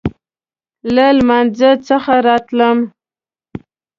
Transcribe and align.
له 0.95 1.05
لمانځه 1.17 1.71
څخه 1.87 2.13
راتلم. 2.27 2.77